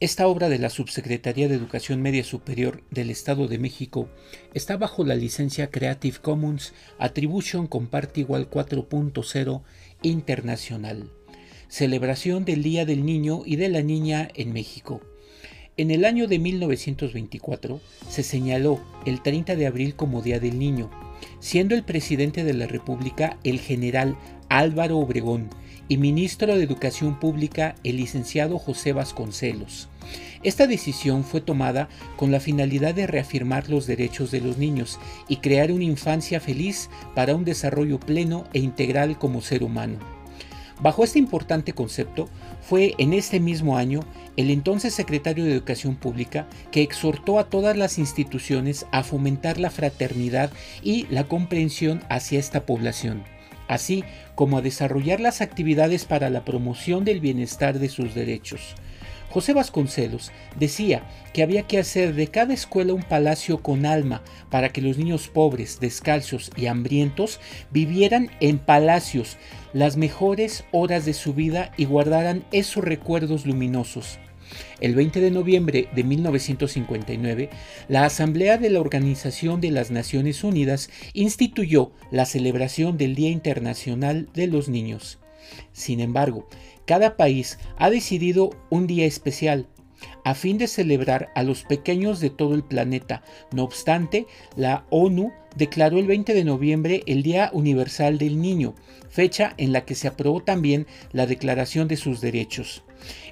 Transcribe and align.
Esta 0.00 0.28
obra 0.28 0.48
de 0.48 0.60
la 0.60 0.70
Subsecretaría 0.70 1.48
de 1.48 1.56
Educación 1.56 2.00
Media 2.00 2.22
Superior 2.22 2.84
del 2.92 3.10
Estado 3.10 3.48
de 3.48 3.58
México 3.58 4.08
está 4.54 4.76
bajo 4.76 5.04
la 5.04 5.16
licencia 5.16 5.72
Creative 5.72 6.18
Commons 6.22 6.72
Attribution 7.00 7.66
Comparte 7.66 8.20
Igual 8.20 8.48
4.0 8.48 9.62
Internacional. 10.02 11.10
Celebración 11.66 12.44
del 12.44 12.62
Día 12.62 12.86
del 12.86 13.04
Niño 13.04 13.42
y 13.44 13.56
de 13.56 13.70
la 13.70 13.82
Niña 13.82 14.28
en 14.36 14.52
México. 14.52 15.00
En 15.76 15.90
el 15.90 16.04
año 16.04 16.28
de 16.28 16.38
1924 16.38 17.80
se 18.08 18.22
señaló 18.22 18.80
el 19.04 19.20
30 19.20 19.56
de 19.56 19.66
abril 19.66 19.96
como 19.96 20.22
Día 20.22 20.38
del 20.38 20.60
Niño, 20.60 20.92
siendo 21.40 21.74
el 21.74 21.82
presidente 21.82 22.44
de 22.44 22.54
la 22.54 22.68
República 22.68 23.36
el 23.42 23.58
general 23.58 24.16
Álvaro 24.48 24.98
Obregón 24.98 25.50
y 25.88 25.96
ministro 25.96 26.56
de 26.56 26.64
Educación 26.64 27.18
Pública 27.18 27.74
el 27.84 27.96
licenciado 27.96 28.58
José 28.58 28.92
Vasconcelos. 28.92 29.88
Esta 30.42 30.66
decisión 30.66 31.24
fue 31.24 31.40
tomada 31.40 31.88
con 32.16 32.30
la 32.30 32.40
finalidad 32.40 32.94
de 32.94 33.06
reafirmar 33.06 33.68
los 33.68 33.86
derechos 33.86 34.30
de 34.30 34.40
los 34.40 34.56
niños 34.56 34.98
y 35.28 35.36
crear 35.36 35.72
una 35.72 35.84
infancia 35.84 36.40
feliz 36.40 36.88
para 37.14 37.34
un 37.34 37.44
desarrollo 37.44 37.98
pleno 37.98 38.44
e 38.52 38.60
integral 38.60 39.18
como 39.18 39.40
ser 39.40 39.62
humano. 39.62 39.98
Bajo 40.80 41.02
este 41.02 41.18
importante 41.18 41.72
concepto, 41.72 42.28
fue 42.62 42.94
en 42.98 43.12
este 43.12 43.40
mismo 43.40 43.76
año 43.76 44.00
el 44.36 44.50
entonces 44.50 44.94
secretario 44.94 45.44
de 45.44 45.52
Educación 45.52 45.96
Pública 45.96 46.46
que 46.70 46.82
exhortó 46.82 47.40
a 47.40 47.50
todas 47.50 47.76
las 47.76 47.98
instituciones 47.98 48.86
a 48.92 49.02
fomentar 49.02 49.58
la 49.58 49.70
fraternidad 49.70 50.52
y 50.82 51.06
la 51.10 51.24
comprensión 51.24 52.00
hacia 52.08 52.38
esta 52.38 52.64
población 52.64 53.24
así 53.68 54.04
como 54.34 54.58
a 54.58 54.62
desarrollar 54.62 55.20
las 55.20 55.40
actividades 55.40 56.04
para 56.04 56.30
la 56.30 56.44
promoción 56.44 57.04
del 57.04 57.20
bienestar 57.20 57.78
de 57.78 57.88
sus 57.88 58.14
derechos. 58.14 58.74
José 59.30 59.52
Vasconcelos 59.52 60.32
decía 60.58 61.02
que 61.34 61.42
había 61.42 61.64
que 61.64 61.78
hacer 61.78 62.14
de 62.14 62.28
cada 62.28 62.54
escuela 62.54 62.94
un 62.94 63.02
palacio 63.02 63.62
con 63.62 63.84
alma 63.84 64.22
para 64.50 64.70
que 64.70 64.80
los 64.80 64.96
niños 64.96 65.28
pobres, 65.28 65.80
descalzos 65.80 66.50
y 66.56 66.66
hambrientos 66.66 67.38
vivieran 67.70 68.30
en 68.40 68.58
palacios 68.58 69.36
las 69.74 69.96
mejores 69.96 70.64
horas 70.72 71.04
de 71.04 71.12
su 71.12 71.34
vida 71.34 71.72
y 71.76 71.84
guardaran 71.84 72.44
esos 72.52 72.82
recuerdos 72.84 73.44
luminosos. 73.44 74.18
El 74.80 74.94
20 74.94 75.20
de 75.20 75.30
noviembre 75.30 75.88
de 75.94 76.04
1959, 76.04 77.50
la 77.88 78.04
Asamblea 78.06 78.56
de 78.56 78.70
la 78.70 78.80
Organización 78.80 79.60
de 79.60 79.70
las 79.70 79.90
Naciones 79.90 80.42
Unidas 80.42 80.88
instituyó 81.12 81.92
la 82.10 82.24
celebración 82.24 82.96
del 82.96 83.14
Día 83.14 83.28
Internacional 83.28 84.28
de 84.32 84.46
los 84.46 84.70
Niños. 84.70 85.18
Sin 85.72 86.00
embargo, 86.00 86.48
cada 86.84 87.16
país 87.16 87.58
ha 87.76 87.90
decidido 87.90 88.50
un 88.70 88.86
día 88.86 89.06
especial 89.06 89.66
a 90.24 90.34
fin 90.34 90.58
de 90.58 90.66
celebrar 90.66 91.30
a 91.34 91.42
los 91.42 91.64
pequeños 91.64 92.20
de 92.20 92.30
todo 92.30 92.54
el 92.54 92.64
planeta. 92.64 93.22
No 93.52 93.64
obstante, 93.64 94.26
la 94.56 94.84
ONU 94.90 95.32
declaró 95.56 95.98
el 95.98 96.06
20 96.06 96.34
de 96.34 96.44
noviembre 96.44 97.02
el 97.06 97.22
Día 97.22 97.50
Universal 97.52 98.18
del 98.18 98.40
Niño, 98.40 98.74
fecha 99.08 99.54
en 99.56 99.72
la 99.72 99.84
que 99.84 99.94
se 99.94 100.08
aprobó 100.08 100.42
también 100.42 100.86
la 101.12 101.26
Declaración 101.26 101.88
de 101.88 101.96
sus 101.96 102.20
Derechos. 102.20 102.84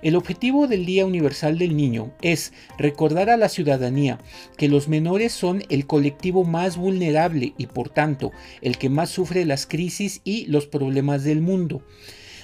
El 0.03 0.17
objetivo 0.17 0.69
del 0.69 0.87
Día 0.87 1.05
Universal 1.07 1.59
del 1.59 1.77
Niño 1.77 2.13
es 2.23 2.53
recordar 2.79 3.31
a 3.31 3.37
la 3.37 3.49
ciudadanía 3.49 4.19
que 4.57 4.69
los 4.69 4.89
menores 4.89 5.33
son 5.33 5.65
el 5.69 5.87
colectivo 5.87 6.45
más 6.45 6.77
vulnerable 6.77 7.53
y 7.59 7.67
por 7.67 7.89
tanto 7.89 8.33
el 8.63 8.79
que 8.79 8.89
más 8.89 9.11
sufre 9.11 9.45
las 9.45 9.67
crisis 9.67 10.21
y 10.25 10.47
los 10.47 10.67
problemas 10.67 11.25
del 11.25 11.41
mundo. 11.41 11.83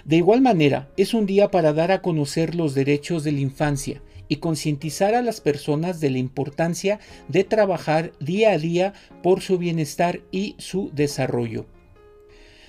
De 0.05 0.17
igual 0.17 0.41
manera, 0.41 0.91
es 0.97 1.14
un 1.14 1.27
día 1.27 1.51
para 1.51 1.73
dar 1.73 1.92
a 1.92 2.03
conocer 2.03 2.57
los 2.57 2.75
derechos 2.75 3.23
de 3.23 3.33
la 3.33 3.41
infancia 3.41 4.03
y 4.33 4.37
concientizar 4.37 5.15
a 5.15 5.21
las 5.21 5.43
personas 5.43 6.01
de 6.01 6.09
la 6.09 6.17
importancia 6.17 7.01
de 7.29 7.45
trabajar 7.45 8.13
día 8.19 8.53
a 8.53 8.59
día 8.59 8.95
por 9.23 9.43
su 9.43 9.59
bienestar 9.59 10.23
y 10.31 10.55
su 10.57 10.91
desarrollo. 10.95 11.67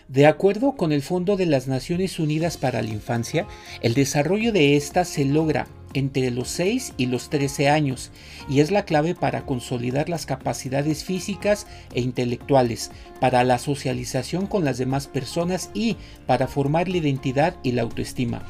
De 0.09 0.25
acuerdo 0.25 0.73
con 0.73 0.91
el 0.91 1.01
Fondo 1.01 1.37
de 1.37 1.45
las 1.45 1.69
Naciones 1.69 2.19
Unidas 2.19 2.57
para 2.57 2.81
la 2.81 2.89
Infancia, 2.89 3.47
el 3.79 3.93
desarrollo 3.93 4.51
de 4.51 4.75
ésta 4.75 5.05
se 5.05 5.23
logra 5.23 5.65
entre 5.93 6.31
los 6.31 6.49
6 6.49 6.95
y 6.97 7.05
los 7.05 7.29
13 7.29 7.69
años 7.69 8.11
y 8.49 8.59
es 8.59 8.69
la 8.69 8.83
clave 8.83 9.15
para 9.15 9.45
consolidar 9.45 10.09
las 10.09 10.25
capacidades 10.25 11.05
físicas 11.05 11.65
e 11.93 12.01
intelectuales, 12.01 12.91
para 13.21 13.45
la 13.45 13.57
socialización 13.57 14.47
con 14.47 14.65
las 14.65 14.77
demás 14.77 15.07
personas 15.07 15.69
y 15.73 15.95
para 16.27 16.49
formar 16.49 16.89
la 16.89 16.97
identidad 16.97 17.55
y 17.63 17.71
la 17.71 17.83
autoestima. 17.83 18.43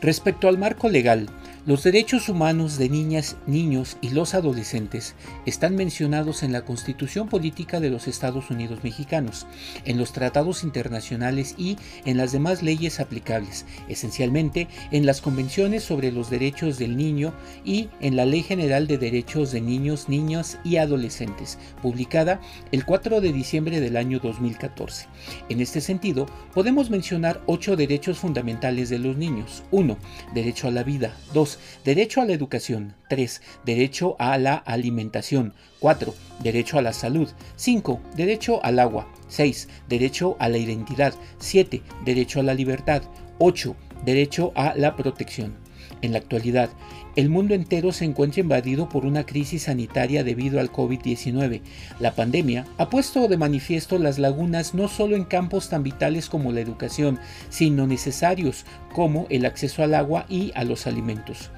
Respecto 0.00 0.48
al 0.48 0.56
marco 0.56 0.88
legal, 0.88 1.28
los 1.70 1.84
derechos 1.84 2.28
humanos 2.28 2.78
de 2.78 2.88
niñas, 2.88 3.36
niños 3.46 3.96
y 4.00 4.10
los 4.10 4.34
adolescentes 4.34 5.14
están 5.46 5.76
mencionados 5.76 6.42
en 6.42 6.50
la 6.50 6.62
Constitución 6.62 7.28
Política 7.28 7.78
de 7.78 7.90
los 7.90 8.08
Estados 8.08 8.50
Unidos 8.50 8.80
Mexicanos, 8.82 9.46
en 9.84 9.96
los 9.96 10.12
tratados 10.12 10.64
internacionales 10.64 11.54
y 11.56 11.76
en 12.06 12.16
las 12.16 12.32
demás 12.32 12.64
leyes 12.64 12.98
aplicables, 12.98 13.66
esencialmente 13.88 14.66
en 14.90 15.06
las 15.06 15.20
convenciones 15.20 15.84
sobre 15.84 16.10
los 16.10 16.28
derechos 16.28 16.76
del 16.76 16.96
niño 16.96 17.32
y 17.64 17.88
en 18.00 18.16
la 18.16 18.26
Ley 18.26 18.42
General 18.42 18.88
de 18.88 18.98
Derechos 18.98 19.52
de 19.52 19.60
Niños, 19.60 20.08
Niñas 20.08 20.58
y 20.64 20.78
Adolescentes, 20.78 21.56
publicada 21.80 22.40
el 22.72 22.84
4 22.84 23.20
de 23.20 23.32
diciembre 23.32 23.78
del 23.78 23.96
año 23.96 24.18
2014. 24.18 25.06
En 25.48 25.60
este 25.60 25.80
sentido, 25.80 26.26
podemos 26.52 26.90
mencionar 26.90 27.40
ocho 27.46 27.76
derechos 27.76 28.18
fundamentales 28.18 28.88
de 28.88 28.98
los 28.98 29.16
niños. 29.16 29.62
1. 29.70 29.96
Derecho 30.34 30.66
a 30.66 30.72
la 30.72 30.82
vida. 30.82 31.14
2 31.32 31.59
Derecho 31.84 32.20
a 32.20 32.24
la 32.24 32.32
educación. 32.32 32.94
3. 33.08 33.40
Derecho 33.64 34.16
a 34.18 34.38
la 34.38 34.54
alimentación. 34.54 35.54
4. 35.80 36.14
Derecho 36.42 36.78
a 36.78 36.82
la 36.82 36.92
salud. 36.92 37.28
5. 37.56 38.00
Derecho 38.16 38.64
al 38.64 38.78
agua. 38.78 39.08
6. 39.28 39.68
Derecho 39.88 40.36
a 40.38 40.48
la 40.48 40.58
identidad. 40.58 41.14
7. 41.38 41.82
Derecho 42.04 42.40
a 42.40 42.42
la 42.42 42.54
libertad. 42.54 43.02
8. 43.38 43.76
Derecho 44.04 44.52
a 44.54 44.74
la 44.74 44.96
protección. 44.96 45.56
En 46.02 46.12
la 46.12 46.18
actualidad, 46.18 46.70
el 47.16 47.28
mundo 47.28 47.54
entero 47.54 47.92
se 47.92 48.04
encuentra 48.04 48.40
invadido 48.40 48.88
por 48.88 49.04
una 49.04 49.26
crisis 49.26 49.64
sanitaria 49.64 50.24
debido 50.24 50.60
al 50.60 50.72
COVID-19. 50.72 51.60
La 51.98 52.14
pandemia 52.14 52.66
ha 52.78 52.88
puesto 52.88 53.26
de 53.28 53.36
manifiesto 53.36 53.98
las 53.98 54.18
lagunas 54.18 54.74
no 54.74 54.88
solo 54.88 55.16
en 55.16 55.24
campos 55.24 55.68
tan 55.68 55.82
vitales 55.82 56.28
como 56.28 56.52
la 56.52 56.60
educación, 56.60 57.18
sino 57.48 57.86
necesarios 57.86 58.64
como 58.92 59.26
el 59.30 59.44
acceso 59.44 59.82
al 59.82 59.94
agua 59.94 60.26
y 60.28 60.52
a 60.54 60.64
los 60.64 60.86
alimentos. 60.86 61.50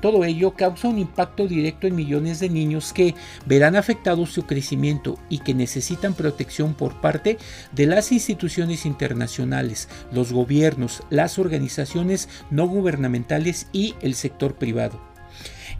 Todo 0.00 0.24
ello 0.24 0.54
causa 0.54 0.88
un 0.88 0.98
impacto 0.98 1.46
directo 1.46 1.86
en 1.86 1.94
millones 1.94 2.40
de 2.40 2.48
niños 2.48 2.92
que 2.92 3.14
verán 3.44 3.76
afectado 3.76 4.24
su 4.24 4.44
crecimiento 4.44 5.18
y 5.28 5.38
que 5.38 5.54
necesitan 5.54 6.14
protección 6.14 6.74
por 6.74 7.00
parte 7.00 7.36
de 7.72 7.86
las 7.86 8.10
instituciones 8.10 8.86
internacionales, 8.86 9.88
los 10.10 10.32
gobiernos, 10.32 11.02
las 11.10 11.38
organizaciones 11.38 12.28
no 12.50 12.66
gubernamentales 12.66 13.66
y 13.72 13.94
el 14.02 14.14
sector 14.14 14.56
privado. 14.56 15.00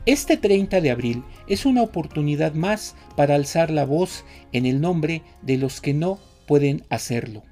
Este 0.06 0.36
30 0.36 0.80
de 0.80 0.90
abril 0.90 1.24
es 1.46 1.66
una 1.66 1.82
oportunidad 1.82 2.54
más 2.54 2.96
para 3.16 3.34
alzar 3.34 3.70
la 3.70 3.84
voz 3.84 4.24
en 4.52 4.64
el 4.64 4.80
nombre 4.80 5.22
de 5.42 5.58
los 5.58 5.80
que 5.80 5.92
no 5.92 6.18
pueden 6.46 6.84
hacerlo. 6.88 7.42